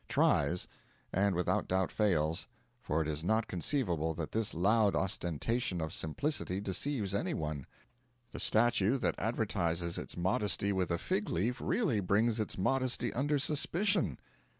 [0.09, 0.67] Tries,
[1.13, 2.47] and without doubt fails,
[2.81, 7.67] for it is not conceivable that this loud ostentation of simplicity deceives any one.
[8.31, 13.37] The statue that advertises its modesty with a fig leaf really brings its modesty under
[13.37, 14.17] suspicion.